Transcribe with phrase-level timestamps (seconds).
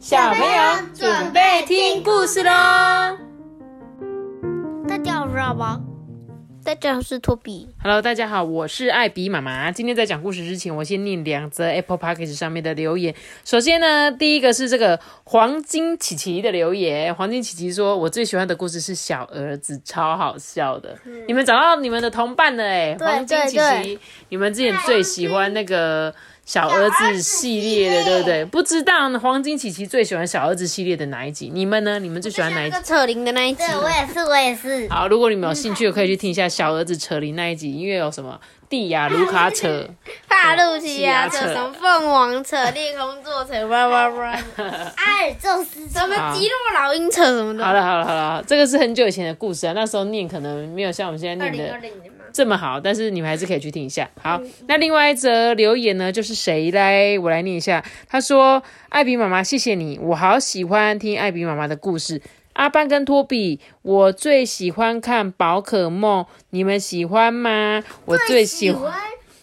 [0.00, 2.50] 小朋友准备听故事喽！
[4.88, 5.78] 大家好，我是阿宝。
[6.64, 7.68] 大家好，我是托比。
[7.82, 9.70] Hello，大家好，我是艾比妈妈。
[9.70, 13.14] 今天在讲故事之前，我先念两则 Apple Podcast 上面的留言。
[13.44, 17.14] 首先呢，第一个是这个黄金琪琪的留言。
[17.14, 20.96] 黄金琪琪说：“我最喜欢的故事是小儿子，超好笑的。
[21.28, 23.98] 你们找到你们的同伴了哎，黄金琪琪，
[24.30, 26.14] 你们之前最喜欢那个
[26.50, 28.44] 小儿子系列的，对不对？
[28.44, 31.48] 不知道呢，黄金琪琪最喜欢小儿子系列的哪一集？
[31.54, 32.00] 你们呢？
[32.00, 32.76] 你们最喜欢哪一集？
[32.82, 34.88] 扯铃的那一集，对，我也是，我也是。
[34.88, 39.88] 好，如果你们有兴趣，可以去听一下小儿子扯铃那一集，因为有什么蒂亚卢卡扯。
[40.26, 47.64] 帕路奇亚扯，什么凤凰扯，裂空座扯，哇哇哇，阿尔宙斯什么极乐老鹰扯什么的。
[47.64, 51.78] 好了好了好了，这个是很久以前的故事啊，那时候念可能没有像我们现在念的
[52.32, 54.08] 这么好，但是你们还是可以去听一下。
[54.20, 57.18] 好，那另外一则留言呢，就是谁来？
[57.18, 57.84] 我来念一下。
[58.08, 62.20] 他说：“艾比妈妈，谢谢你，我好喜欢听艾比妈妈的故事。
[62.54, 67.82] 阿班跟托比，我最喜欢看宝可梦，你们喜欢吗？
[68.04, 68.92] 我最喜欢。”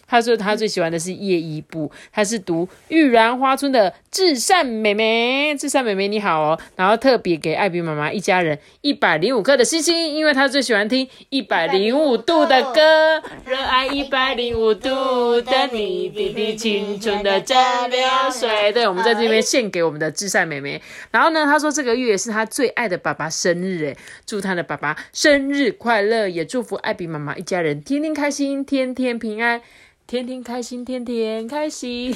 [0.08, 6.58] 他说他最喜欢的是叶一部，他是读玉兰花村的至善妹妹，至善妹妹你好哦。
[6.76, 17.56] 然后特别给艾比妈妈一家人一百零五颗的星星，因为他最喜欢听一百零五度的歌，热爱一百零五度的你，滴滴青春的蒸
[17.90, 18.72] 馏水。
[18.72, 20.80] 对，我们在这边献给我们的至善妹妹。
[21.10, 29.60] 然后呢，他说这个月是他最爱的爸爸生日，诶，祝他的爸爸生日快乐，也祝福艾比妈妈一家人天天开心，天天平安。
[30.08, 32.14] 天天开心，天天开心。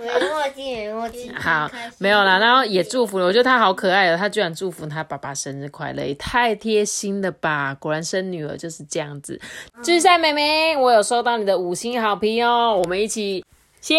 [0.00, 1.32] 没墨镜，没墨镜。
[1.32, 7.76] 好，没有啦，然后也祝福了，我觉得他好可爱哦，他居然祝福他爸爸生日快乐，也太贴心了吧！
[7.78, 9.40] 果然生女儿就是这样子。
[9.84, 13.44] 志善妹妹，我有收到你的五星好评哦，我们一起。
[13.80, 13.94] 谢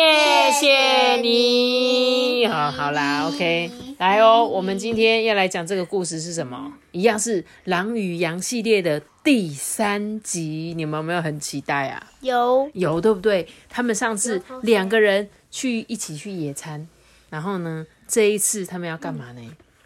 [0.52, 6.72] 谢你，好好啦，OK，来哦，我们今天要来讲这个故事是什么？
[6.94, 12.08] 一样是《狼与羊》系列的第三集，你们有没有很期待啊？
[12.22, 13.46] 有有对不对？
[13.68, 16.88] 他们上次两个人去一起去野餐，
[17.30, 19.42] 然后呢，这一次他们要干嘛呢？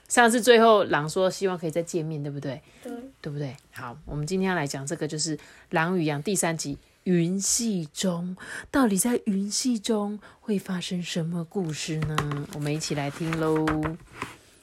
[0.08, 2.62] 上次最后狼说希望可以再见面，对不对？
[2.84, 3.58] 对，对不对？
[3.72, 5.36] 好，我们今天要来讲这个，就是
[5.72, 6.78] 《狼与羊》第三集。
[7.04, 8.38] 云系中，
[8.72, 12.48] 到底在云系中会发生什么故事呢？
[12.54, 13.66] 我们一起来听喽。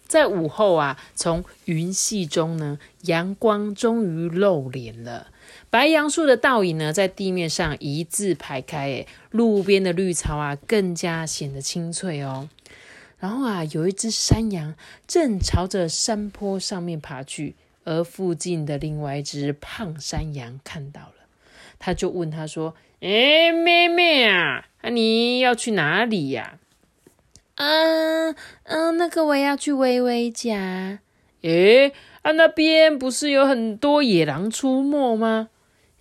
[0.07, 5.29] 在午后啊，从云系中呢，阳光终于露脸了。
[5.69, 12.49] 白杨树的倒影呢，在地面上一字排开，诶，路边的绿草啊，更加显得清脆哦。
[13.19, 14.75] 然后啊，有一只山羊
[15.07, 21.20] 正朝着山坡上面爬去，而附近的另外一只胖山羊看到了，
[21.81, 26.59] 他就问他说：“哎，妹妹啊，你要去哪里呀、
[27.57, 31.01] 嗯嗯，那个我要去微微家。
[31.41, 31.93] 诶，
[32.23, 35.49] 啊，那边不是有很多野狼出没吗？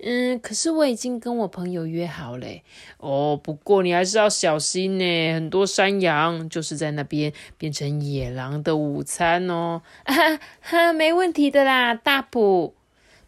[0.02, 2.64] 嗯，可是我已经跟我朋友约好嘞。
[2.98, 9.82] 哦，不过你还是要小心呢，很多山羊就是在那边变成野狼的午餐哦。
[10.04, 10.14] 啊
[10.62, 12.76] 哈，没问题的啦，大普。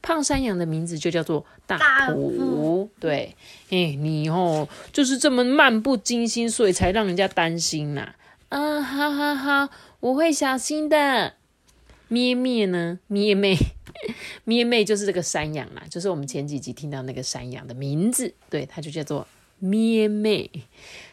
[0.01, 1.45] 胖山羊的名字就叫做
[1.78, 3.36] 大大普，对，
[3.70, 8.14] 哎，你哦，就是这么漫不经心，所以才让人家担心呐、
[8.50, 8.82] 啊。
[8.82, 11.34] 好好好，我会小心的。
[12.08, 13.00] 咩咩呢？
[13.08, 13.58] 咩妹，
[14.44, 19.26] 咩妹就是这个山羊啦，就是我们前几集听到那个山羊的名字，对，它就叫做
[19.60, 20.50] 咩妹。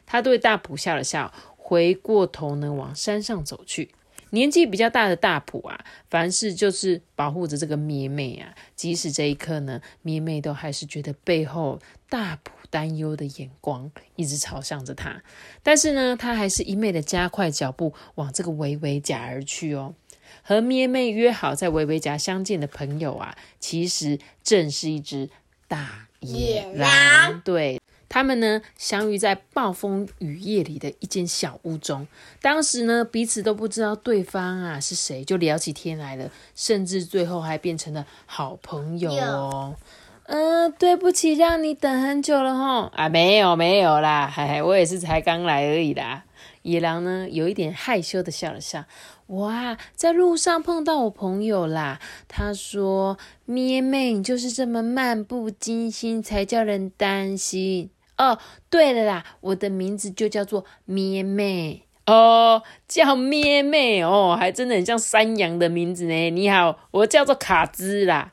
[0.05, 3.91] 他对大普笑了笑，回过头呢往山上走去。
[4.31, 8.55] 年纪比较大的大普啊，凡事就是保护着这个咩妹啊。
[8.75, 15.23] 即使这一刻呢，咩妹都还是觉得背后大普担忧的眼光一直朝向着他。
[15.63, 19.95] 但是呢，他还是一昧的加快脚步往这个维维甲而去哦。
[20.43, 25.31] 和咩妹约好在维维甲相见的朋友啊，其实正是一只
[25.67, 26.73] 大野野。
[26.75, 32.07] 狼对，他们呢相遇在暴风雨夜里的一间小屋中。
[32.41, 39.77] 当时呢，彼此都不知道对方啊是谁，就聊起天来了，甚至最后还变成了好朋友哦。
[40.25, 42.91] 嗯、对不起，让你等很久了吼。
[42.95, 46.25] 啊，没有没有啦，嘿嘿，我也是才刚来而已啦。
[46.63, 48.85] 野狼呢，有一点害羞的笑了笑。
[49.29, 57.89] 哇，在路上碰到我朋友啦，他说：“咩妹，你就是这么漫不经心，才叫人担心。”
[58.19, 58.39] 哦，
[58.69, 61.85] 对了啦，我的名字就叫做咩妹。
[62.07, 66.31] 哦，叫咩妹哦，还真的很像山羊的名字呢。
[66.31, 68.33] 你好，我叫做卡兹啦。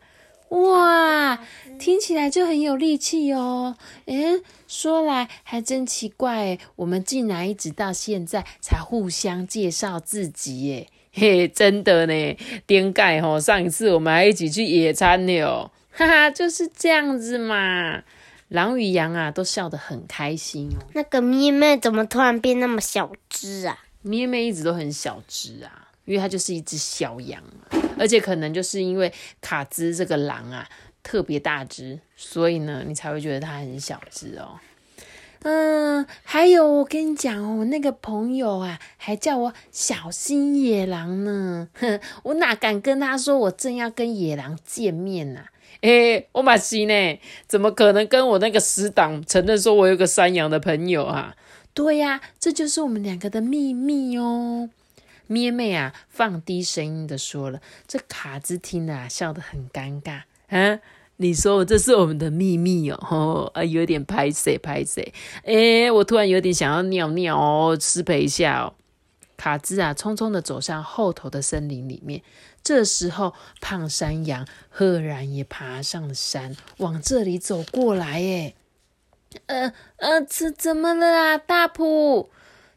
[0.49, 1.39] 哇，
[1.77, 3.75] 听起来就很有力气哦。
[4.05, 10.87] 诶，说来还真奇怪诶，我们竟然一直到现在才互相介绍自己耶。
[11.11, 18.03] 嘿，真的呢，颠盖吼，上一次我们还一起去野餐呢哦，哈哈，就是这样子嘛。
[18.49, 20.85] 狼与羊啊，都笑得很开心哦。
[20.93, 23.79] 那个咩咩怎么突然变那么小只啊？
[24.01, 29.11] 咩咩一直都很小只啊，因为它就是一只小羊嘛，而且可能就是因为
[29.41, 30.69] 卡兹这个狼啊
[31.01, 34.59] 特别大只，所以呢，你才会觉得它很小只哦。
[35.47, 41.67] 嗯，还有我跟你讲哦，我那个朋友啊，还叫我小心野狼呢。
[41.75, 45.45] 哼， 我哪敢跟他说我正要跟野狼见面呐、
[45.81, 47.19] 诶，我马西呢？
[47.47, 51.35] 怎么可能跟我那个死党承认说我有个山羊的朋友啊？
[51.73, 54.69] 对呀、这就是我们两个的秘密哦。
[55.27, 60.79] 咩妹啊，放低声音的说了，这卡兹听了啊，笑得很尴尬啊。
[61.17, 65.13] 你说这是我们的秘密哦，哦啊，有点拍谁拍谁。
[65.43, 68.73] 诶，我突然有点想要尿尿哦，失陪一下哦。
[69.35, 72.21] 卡兹啊，匆匆的走向后头的森林里面。
[72.65, 78.19] 这时候，胖山羊赫然也爬上了山，往这里走过来。
[78.19, 78.55] 耶。
[79.45, 82.31] 呃呃，怎怎么了啊，大普？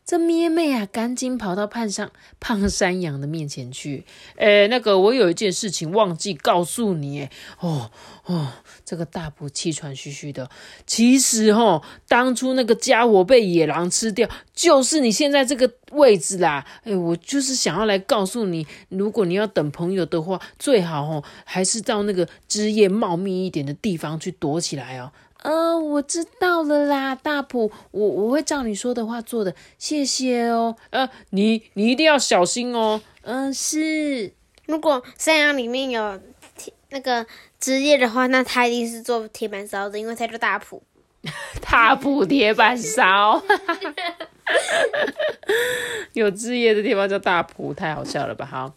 [0.08, 2.10] 这咩妹啊，赶紧跑到胖山
[2.40, 4.06] 胖山羊的面前去。
[4.36, 7.28] 诶，那个，我有一件事情忘记告诉你。
[7.60, 7.90] 哦
[8.24, 8.54] 哦，
[8.86, 10.48] 这个大伯气喘吁吁的。
[10.86, 16.64] 其实哦，当初那个家伙被野狼吃掉，就是你现在这个位置啦。
[16.84, 25.12] 诶，我就是想要来告诉你，如果你要等朋友的话，最好哦，还是到那个枝叶茂密一点的地方去躲起来哦。
[25.42, 30.76] 呃，我知道了啦，大普，我我会照你说的话做的，谢谢哦。
[30.90, 33.00] 呃，你你一定要小心哦。
[33.22, 34.32] 嗯、是。
[34.66, 36.20] 如果山羊里面有
[36.56, 37.24] 铁那个
[37.58, 40.82] 枝叶的话，那他一定是做铁板烧的，因为他叫大普。
[41.60, 43.42] 大普铁板烧
[46.14, 48.46] 有枝叶的地方叫大普，太好笑了吧？
[48.46, 48.72] 好，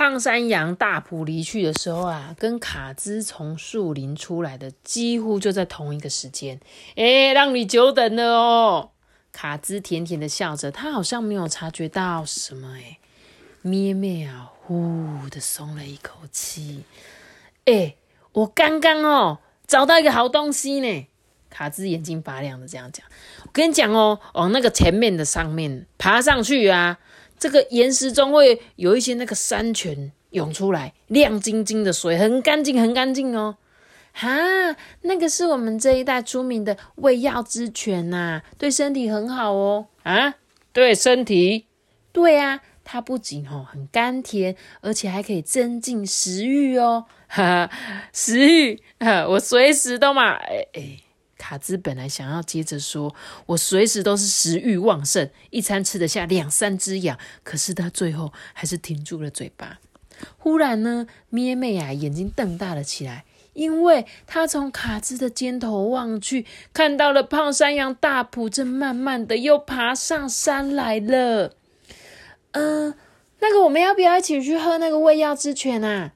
[0.00, 6.58] 胖山羊大埔离去的时候啊，跟卡兹从树林出来的几乎就在同一个时间。
[6.94, 8.92] 诶，让你久等了哦。
[9.30, 12.76] 卡兹甜甜的笑着，他好像没有察觉到什么。
[12.76, 12.96] 诶，
[13.60, 16.84] 咩咩啊，呼的松了一口气。
[17.66, 17.98] 诶，
[18.32, 21.08] 我刚刚哦找到一个好东西呢。
[21.50, 23.04] 卡兹眼睛发亮的这样讲，
[23.44, 26.98] 我跟你讲哦，往那个前面的上面爬上去啊，
[27.40, 33.56] 这个岩石中会有一些那个山泉涌出来，亮晶晶的水，很干净，很干净哦。
[34.12, 39.86] 哈，那个是我们这一带出名的胃药之泉呐、对身体很好哦。
[40.02, 40.34] 啊，
[40.72, 41.66] 对身体，
[42.12, 47.06] 对啊，它不仅哦很甘甜，而且还可以增进食欲哦。
[47.26, 47.70] 哈哈，
[48.12, 48.78] 食欲，
[49.28, 50.98] 我随时都买，哎哎。
[51.40, 53.14] 卡兹本来想要接着说，
[53.46, 59.80] 我随时都是食欲旺盛，一餐吃得下两三只羊，可是他最后还是停住了嘴巴。
[60.36, 66.44] 忽然呢，咩妹啊眼睛瞪大了起来，因为他从卡兹的肩头望去，
[66.74, 71.56] 看到了胖山羊大普正慢慢的又爬上山来了。
[72.52, 72.94] 嗯、
[73.40, 76.12] 那个我们要不要一起去喝那个胃药之泉啊？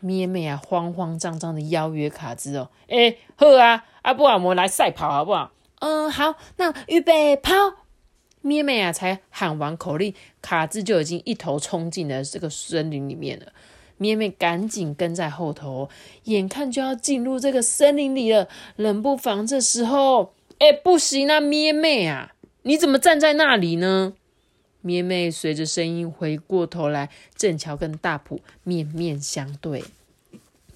[0.00, 5.52] 咩妹啊，慌慌张张的邀约卡兹哦，诶，喝啊，啊不然我们来赛跑好不好？
[5.80, 7.52] 嗯，好，那预备跑。
[8.40, 13.52] 咩妹啊，才喊完口令，卡兹就已经一头冲进了这个森林里面了。
[13.96, 15.88] 咩妹赶紧跟在后头，
[16.24, 24.14] 眼看就要进入这个森林里了，冷不防这时候，哎，不行啊，咩妹啊，你怎么站在那里呢？
[24.80, 29.82] 咩妹随着声音回过头来，正巧跟大普面面相对。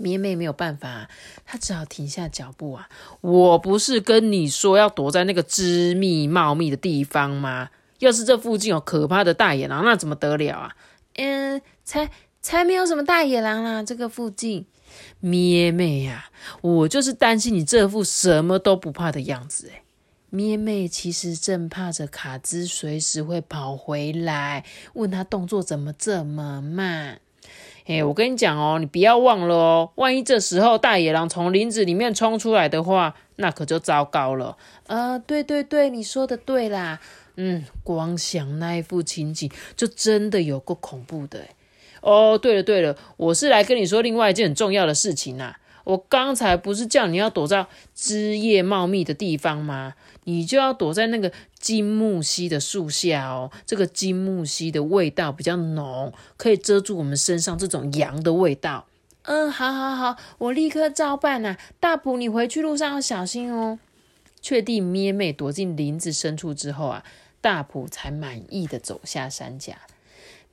[0.03, 1.09] 咩妹没有办法，
[1.47, 2.89] 她只好停下脚步啊！
[3.21, 7.71] 我不是跟你说要躲在那个枝密茂密的地方吗？
[8.01, 10.77] 要是这附近有可怕的大野狼，那怎么得了啊？
[11.15, 14.67] 嗯，才才没有什么大野狼啦，这个附近。
[15.21, 16.31] 咩妹呀、
[16.61, 19.83] 我就是担心你这副什么都不怕的样子诶
[20.29, 27.21] 咩妹其实正怕着卡兹随时会跑回来，问他动作怎么这么慢。
[27.87, 34.57] 哎，我跟你讲哦，你不要忘了哦，万一这时候大野狼从林子里面冲出来的话，那可就糟糕了。
[34.87, 37.01] 呃，对对对，你说的对啦。
[37.37, 41.41] 嗯，光想那一副情景，就真的有够恐怖的。
[42.03, 49.95] 哦，对了对了，我是来跟你说另外一件很重要的事情呐、我刚才不是叫你要躲在枝叶茂密的地方吗？
[50.25, 53.51] 你就要躲在那个金木犀的树下哦。
[53.67, 58.87] 这个金木犀的味道比较浓，可以遮住我们身上这种羊的味道。
[59.23, 61.57] 嗯，好好好，我立刻照办呐。
[61.81, 63.79] 大普，你回去路上要小心哦。
[64.41, 67.05] 确定咩妹躲进林子深处之后啊，
[67.41, 69.77] 大普才满意的走下山崖。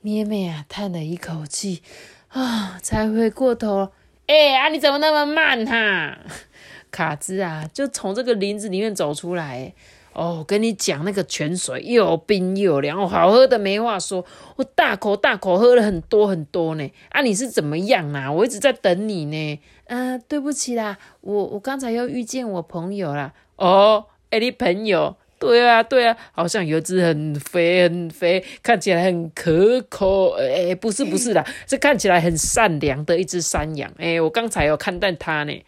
[0.00, 1.82] 咩妹啊，叹了一口气
[2.28, 3.90] 啊，才回过头。
[4.30, 6.16] 哎啊，你怎么那么慢哈？
[6.92, 9.74] 卡兹啊，就从这个林子里面走出来。
[10.12, 14.24] 哦，跟你讲，那个泉水又冰又凉，好喝的没话说。
[14.54, 16.92] 我大口大口喝了很多很多呢。
[17.08, 18.30] 啊，你是怎么样啊？
[18.30, 19.60] 我一直在等你呢。
[19.86, 23.32] 嗯，对不起啦，我我刚才又遇见我朋友啦。
[23.56, 25.16] 哦，哎，你朋友？
[25.40, 30.36] 对啊，对啊，好像有一只很肥很肥，看起来很可口。
[30.36, 33.90] 哎，不是不是啦， 是看起来很善良的一只山羊。
[33.96, 35.64] 哎，我刚才有看到它呢。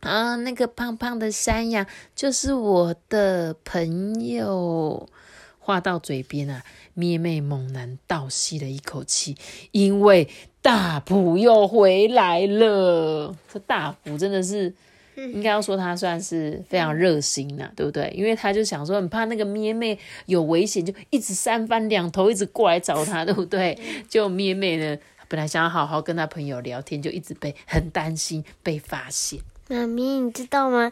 [0.00, 5.08] 啊，那个胖胖的山羊就是我的朋友。
[5.62, 9.36] 话到嘴边啊，咩妹猛然倒吸了一口气，
[9.70, 10.28] 因为
[10.62, 13.36] 大普又回来了。
[13.52, 14.74] 这大普真的是，
[15.34, 18.12] 应该要说他算是非常热心呐， 对不对？
[18.16, 23.78] 因为他就想说，很怕那个咩妹有危险，就一直三番两头一直过来找他， 对不对？
[24.08, 24.96] 就咩妹呢，
[25.28, 29.40] 本来想要好好跟他朋友聊天，就一直被很担心被发现。
[29.68, 30.90] 妈咪，你知道吗？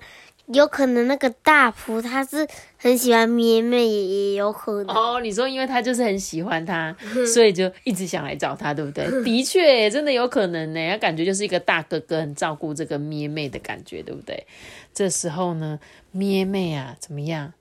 [0.52, 4.96] 有可能那个大仆他是很喜欢咩妹，也也有可能。
[4.96, 6.96] 哦，你说因为他就是很喜欢他，
[7.32, 9.04] 所以就一直想来找他，对不对？
[9.22, 10.90] 的确，真的有可能呢。
[10.90, 14.46] 他感觉就是一个大哥哥，很照顾这个咩妹的感觉，对不对？
[14.94, 15.78] 这时候呢，
[16.12, 17.52] 咩妹啊，怎么样？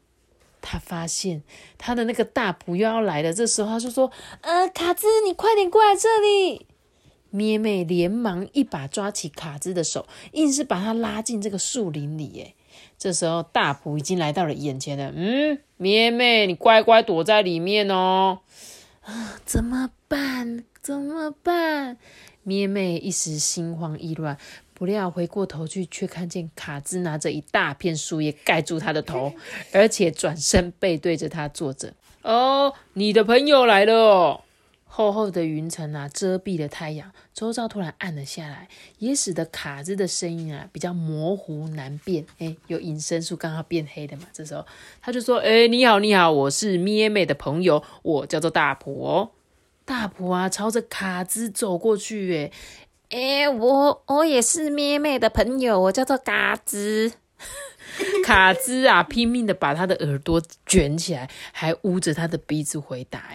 [0.60, 1.44] 他发现
[1.78, 3.32] 他的那个大仆又要来了。
[3.32, 6.66] 这时候他就说：“呃，卡兹，你快点过来这里。”
[7.30, 12.42] 咩妹连忙一把抓起卡兹的手，硬是把他拉进这个树林里。
[12.44, 12.54] 哎，
[12.98, 15.12] 这时候大普已经来到了眼前了。
[15.16, 18.40] 嗯，咩妹，你乖乖躲在里面哦。
[19.02, 20.64] 啊，怎么办？
[20.82, 21.98] 怎么办？
[22.44, 24.38] 咩妹一时心慌意乱，
[24.74, 29.34] 不料回过头去，却看见卡兹拿着一大片树叶盖住他的头，
[29.74, 31.94] 而且转身背对着他坐着。
[32.22, 34.42] 哦，你的朋友来了哦。
[34.98, 42.26] 厚厚的云层啊，遮蔽了太阳，周遭突然暗了下来，也使得卡兹的声音啊比较模糊难辨。
[42.40, 44.66] 哎，有隐身术刚好变黑的嘛，这时候
[45.00, 49.32] 他就说：“哎，你好，你好，我是咩妹的朋友，我叫做大婆。”
[49.86, 52.52] 大婆啊，朝着卡兹走过去。
[53.12, 57.14] 哎，哎，我我也是咩妹的朋友，我叫做嘎兹。
[58.26, 63.34] 卡兹啊，拼命的把他的耳朵卷起来，还捂着他的鼻子回答：“。”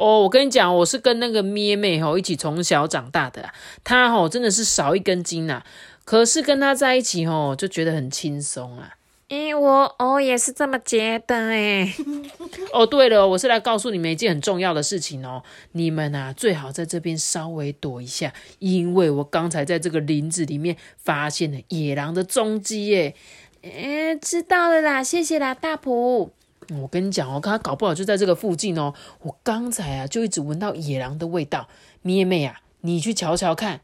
[0.00, 3.50] 哦，我跟你讲，我是跟那个咩妹吼一起从小长大的，
[3.84, 5.62] 她吼真的是少一根筋呐。
[6.06, 8.94] 可是跟她在一起吼，就觉得很轻松啊。
[9.28, 11.94] 诶，我我也是这么觉得诶。
[12.72, 15.42] 哦，对了，我是来告诉你们一件很重要的事情哦，
[15.72, 23.14] 你们啊最好在这边稍微躲一下，因为我刚才在这个林子里面发现了野狼的踪迹耶。
[23.62, 26.32] 诶，知道了啦，谢谢啦，大普。
[26.68, 28.94] 我跟你讲哦，他搞不好就在这个附近哦。
[29.22, 31.68] 我刚才啊，就一直闻到野狼的味道。
[32.02, 33.80] 咩妹啊，你去瞧瞧看。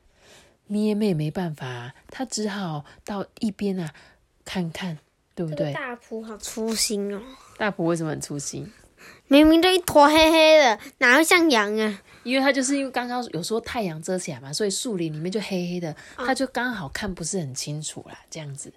[0.69, 3.93] 咩妹没办法，她只好到一边啊
[4.45, 4.99] 看看，
[5.35, 5.73] 对不对？
[5.73, 7.21] 大普好粗心哦。
[7.57, 8.73] 大普为什么很粗心？
[9.29, 12.03] 明明就一坨黑黑的，哪会像羊啊？
[12.25, 18.19] 因为他就是因为刚刚有说太阳遮起来嘛，所以树林里面就黑黑的，他就刚好看不是很清楚啦。
[18.29, 18.73] 这样子，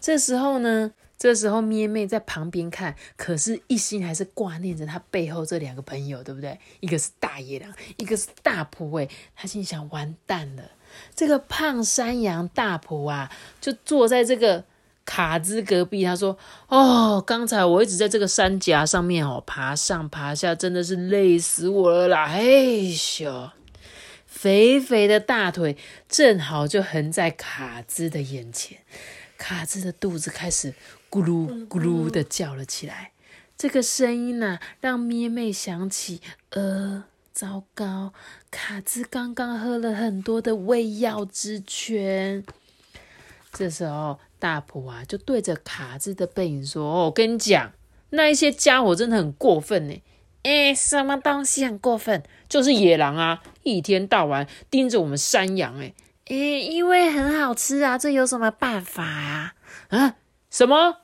[0.00, 0.92] 这时候呢？
[1.20, 6.58] 这时候，咩妹在旁边看，可是一心还是挂念着他背后这两个朋友，对不对？
[6.80, 9.06] 一个是大野狼，一个是大普诶。
[9.36, 10.62] 他心想：完蛋了，
[11.14, 14.64] 这个胖山羊大普啊，就坐在这个
[15.04, 16.02] 卡兹隔壁。
[16.02, 22.24] 他说：“哦，刚才我一直在这个山夹上面哦，爬上爬下，真的是累死我了啦！
[22.28, 22.42] 哎
[22.94, 23.50] 咻，
[24.24, 25.76] 肥肥的大腿
[26.08, 28.78] 正好就横在卡兹的眼前，
[29.36, 30.72] 卡兹的肚子开始。”
[31.10, 33.10] 咕噜咕噜的叫了起来，
[33.58, 37.02] 这个声音呢，让咩妹想起，呃，
[37.32, 38.12] 糟糕，
[38.50, 42.44] 卡兹刚刚喝了很多的胃药之泉。
[43.52, 47.72] 这时候，大婆啊，就对着卡兹的背影说：“哦，我跟你讲，
[48.10, 50.02] 那一些家伙真的很过分呢。
[50.44, 52.22] 哎，什么东西很过分？
[52.48, 55.76] 就是野狼啊，一天到晚盯着我们山羊。
[55.80, 55.92] 哎，
[56.26, 59.54] 哎，因为很好吃啊，这有什么办法啊？
[59.88, 60.14] 啊？”
[60.50, 60.96] 什么？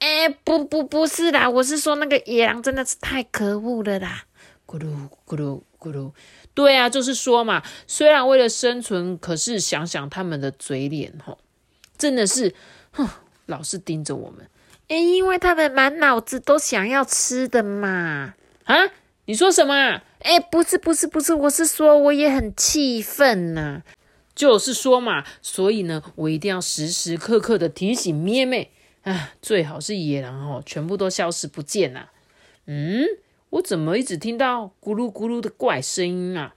[0.00, 4.24] 哎，不不不是啦，我是说那个野狼真的是太可恶了啦！
[4.66, 6.12] 咕噜咕噜咕噜，
[6.52, 11.38] 对啊，就是说嘛，虽然为了生存，可是想想他们的嘴脸吼，
[11.96, 12.54] 真的是，
[12.92, 13.08] 哼，
[13.46, 14.48] 老是盯着我们。
[14.88, 18.34] 哎，因为他们满脑子都想要吃的嘛。
[18.64, 18.74] 啊？
[19.26, 20.02] 你说什么？
[20.20, 23.82] 哎，不是不是不是，我是说我也很气愤呐。
[24.34, 28.70] 就是说嘛，所以呢，我一定要时时刻刻的提醒咩咩，
[29.04, 32.08] 啊，最好是野狼哦，全部都消失不见呐。
[32.66, 33.04] 嗯，
[33.50, 36.54] 我怎么一直听到咕噜咕噜的怪声音啊？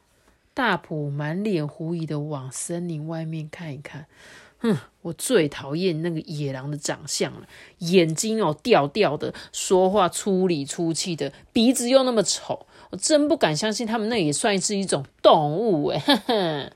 [0.53, 4.07] 大普满脸狐疑的往森林外面看一看，
[4.57, 7.47] 哼，我最讨厌那个野狼的长相了，
[7.79, 15.99] 眼睛哦掉掉的，说话粗里粗气的，鼻子又那么丑，我真不敢相信他们那也算是一种动物诶。
[15.99, 16.71] 哼哼。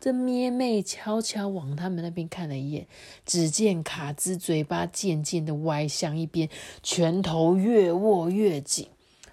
[0.00, 2.86] 这咩妹悄悄往他们那边看了一眼，
[3.26, 6.48] 只见卡兹嘴巴渐渐的歪向一边，
[6.84, 8.88] 拳头越握越紧。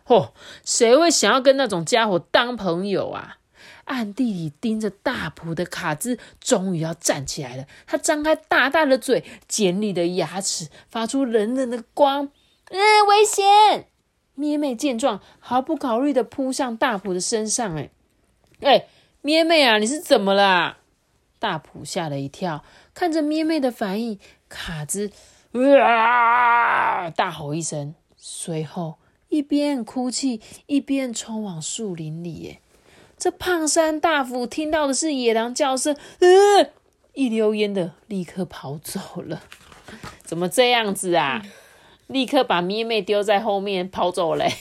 [0.08, 0.32] 嚯，
[0.64, 3.38] 谁会想要跟那种家伙当朋友啊？
[3.84, 12.32] 暗地里盯着大埔的卡兹终于要站起来了，他张开大大的嘴，尖利的牙齿发出冷冷的光。
[12.72, 13.88] 嗯，危险！
[14.34, 17.76] 咩妹见状，毫不考虑的扑向大埔的身上。
[17.76, 17.92] 哎，
[18.62, 18.88] 哎。
[19.26, 20.78] 咩妹啊，你是怎么了？
[21.40, 22.64] 大普吓了一跳，
[22.94, 25.12] 看着咩妹的反应，卡兹
[25.84, 32.34] 啊大吼一声，随后一边哭泣一边冲往树林里。
[32.36, 32.60] 耶，
[33.18, 36.70] 这胖山大斧听到的是野狼叫声，呃，
[37.16, 39.42] 一溜烟的立刻跑走了。
[40.24, 41.42] 怎么这样子啊？
[42.06, 44.54] 立刻把咩妹丢在后面跑走嘞！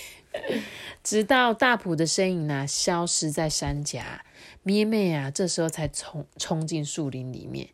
[1.02, 4.25] 直到大普的身影呢消失在山夹。
[4.64, 7.68] 咩妹啊，这时候才冲冲进树林里面。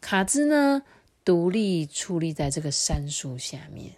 [0.00, 0.82] 卡兹呢，
[1.24, 3.92] 独立矗立在这个杉树下面。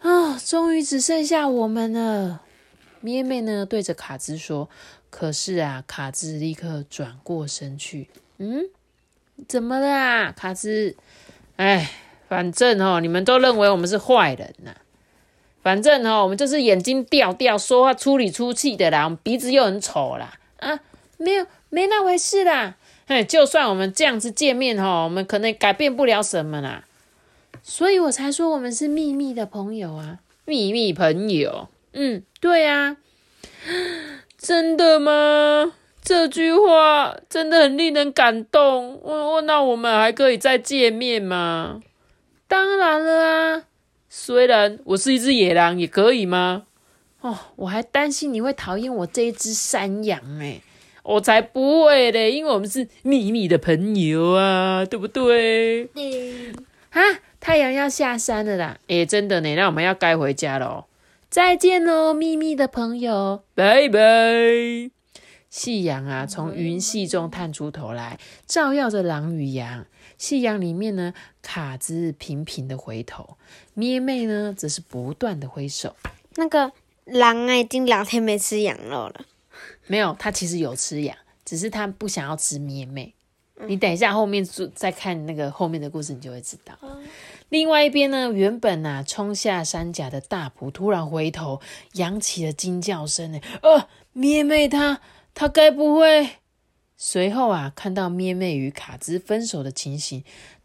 [0.00, 2.42] 啊，终于只剩下我们了。
[3.00, 4.68] 咩妹呢，对着卡兹说。
[5.08, 8.10] 可是啊，卡兹立刻转过身去。
[8.38, 8.64] 嗯，
[9.46, 10.96] 怎么了，卡兹？
[11.54, 11.88] 哎，
[12.28, 14.74] 反正哦，你们都认为我们是坏人呐。
[15.62, 20.36] 反正哦，我们就是眼睛掉掉，说话粗里粗气的啦，鼻子又很丑啦。
[20.56, 20.80] 啊。
[21.16, 22.76] 没有，没那回事啦。
[23.06, 26.84] 嘿，就算我们这样子见面哈，我们可能改变不了什么啦。
[27.62, 31.68] 所以我才说我们是秘密的朋友啊，秘密朋友。
[31.92, 32.96] 嗯，对啊。
[34.38, 35.72] 真的吗？
[36.02, 39.00] 这句话真的很令人感动。
[39.02, 41.80] 我那我们还可以再见面吗？
[42.46, 43.62] 当然了啊。
[44.08, 46.66] 虽然我是一只野狼，也可以吗？
[47.22, 50.60] 哦，我还担心你会讨厌我这一只山羊哎。
[51.06, 55.84] 我才不会嘞，因为我们是秘密的朋友啊，对不对？
[55.86, 56.52] 对。
[56.90, 57.00] 啊，
[57.38, 58.78] 太阳要下山了啦！
[58.88, 60.86] 哎，真的呢，那我们要该回家喽。
[61.30, 64.00] 再见喽，秘密的朋友，拜拜。
[65.48, 69.86] 夕阳啊，从云隙中探出头来，照耀着狼与羊。
[70.18, 73.36] 夕阳里面呢，卡兹频频的回头，
[73.74, 75.94] 咩妹呢，则是不断的挥手。
[76.34, 76.72] 那个
[77.04, 79.20] 狼啊，已经两天没吃羊肉了。
[79.86, 83.14] 没有，他其实有吃羊，只是他不想要吃咩妹。
[83.66, 86.76] 你等一下后面再看那个后面的故事，你就会知道。
[87.48, 91.58] 另外一边呢，原本啊冲下山甲的大仆突然回头，
[91.94, 93.40] 扬起了惊叫声呢。
[93.62, 95.00] 呃，咩妹她
[95.32, 96.28] 她该不会？
[96.98, 100.22] 随后啊，看到咩妹与卡兹分手的情形，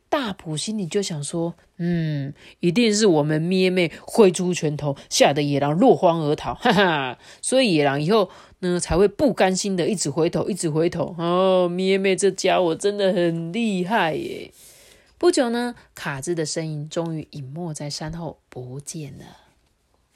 [0.10, 6.56] 大普心里就想说：嗯，一定是我们咩妹挥出拳头，吓得野狼落荒而逃。
[6.56, 8.30] 哈哈，所以野狼以后。
[8.62, 11.16] 呢，才会不甘心的一直回头，一直回头。
[11.18, 14.52] 哦，咩咩这家伙真的很厉害耶！
[15.18, 19.26] 不久呢，卡兹的身影终于隐没在山后不见了。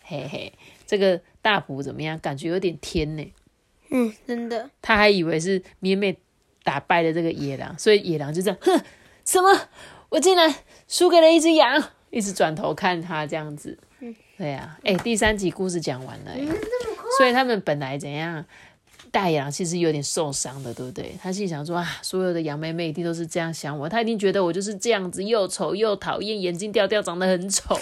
[0.01, 0.53] 嘿嘿，
[0.87, 2.17] 这个大普怎么样？
[2.19, 3.33] 感觉有点天呢。
[3.89, 4.69] 嗯，真的。
[4.81, 6.15] 他还以为是咩咩
[6.63, 8.81] 打败了这个野狼，所以野狼就这样，哼，
[9.25, 9.69] 什么？
[10.09, 10.53] 我竟然
[10.87, 11.83] 输给了一只羊！
[12.11, 13.77] 一直转头看他这样子。
[13.99, 14.77] 嗯，对呀。
[14.83, 16.31] 哎，第三集故事讲完了。
[17.17, 18.45] 所以他们本来怎样？
[19.11, 21.15] 大野狼其实有点受伤的，对不对？
[21.21, 27.79] 他心想说啊，所有的羊妹妹一定都是这样想我，他一定觉得我就是这样子，又丑又讨厌，眼睛掉掉，长得很丑。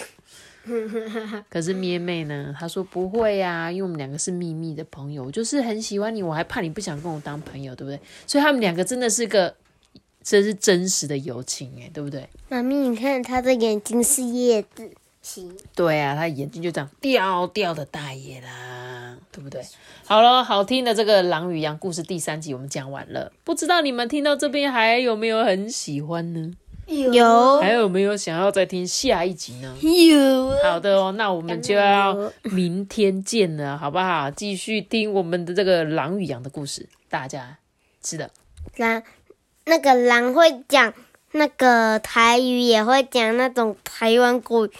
[1.50, 2.54] 可是咩妹呢？
[2.58, 7.98] 她说不会呀，因为我们两个是秘密的朋友，我就是很喜欢你，我还怕你不想跟我当朋友，对不对？
[8.26, 9.56] 所以他们两个真的是个，
[10.22, 12.28] 这是真实的友情，哎，对不对？
[12.48, 14.90] 妈咪，你看他的眼睛是叶子
[15.24, 15.56] 形。
[15.74, 19.18] 对啊，他眼睛就这样掉掉的大野狼。
[19.32, 19.60] 对不对？
[20.06, 26.52] 好了，好听的这个《狼与羊》故事第三集我们讲完了，不知道你们听到这边还有没有很喜欢呢？
[26.86, 29.74] 有，还有没有想要再听下一集呢？
[29.80, 30.50] 有。
[30.62, 34.30] 好的哦，那我们就要明天见了，好不好？
[34.30, 37.58] 继续听我们的这个《狼与羊》的故事，大家
[38.04, 38.30] 是的。
[38.76, 39.02] 狼，
[39.64, 40.94] 那个狼会讲
[41.32, 44.70] 那个台语，也会讲那种台湾国语，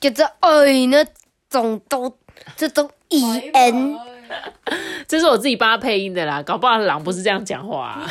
[0.00, 1.06] 就是哎那
[1.48, 2.16] 种都
[2.56, 2.90] 这种。
[3.12, 3.98] E N，
[5.08, 8.08] 这是我自己帮他配音的啦，搞不好狼不是这样讲话、啊。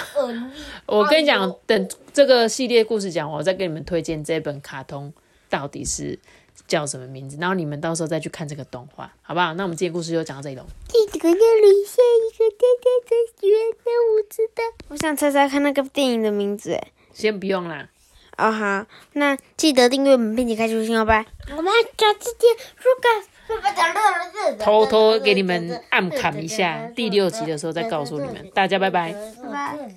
[0.85, 5.13] 我跟你讲，等这个系列故事讲完，我再给你们推荐这本卡通
[5.49, 6.19] 到底是
[6.67, 9.53] 叫什么名字，然后你们到时候再去看这个动画，好不好？
[9.53, 10.65] 那我们今天故事就讲到这里喽。
[10.89, 14.61] 这个那里下一个呆呆的圆的，我知道。
[14.89, 16.73] 我想猜猜看那个电影的名字。
[16.73, 17.87] 哎，先不用啦，
[18.39, 21.25] 哦好，那记得订阅我们，并且开出信哦，拜。
[21.55, 28.49] 我们下次见，如果偷偷给你们暗砍一下，第六集的时候再告诉你们。
[28.53, 29.11] 大家拜拜。
[29.41, 29.89] 拜拜。